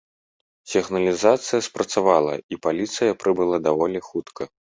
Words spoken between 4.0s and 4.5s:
хутка.